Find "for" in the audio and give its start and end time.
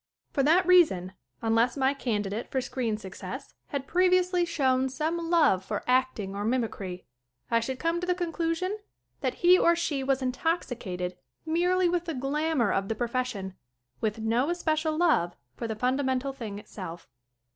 0.31-0.41, 2.49-2.59, 5.63-5.83, 15.55-15.67